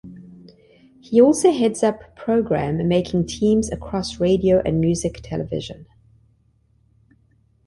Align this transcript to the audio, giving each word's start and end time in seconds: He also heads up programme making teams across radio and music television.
He 0.99 1.21
also 1.21 1.51
heads 1.51 1.83
up 1.83 2.15
programme 2.15 2.87
making 2.87 3.27
teams 3.27 3.71
across 3.71 4.19
radio 4.19 4.59
and 4.65 4.79
music 4.81 5.19
television. 5.21 5.85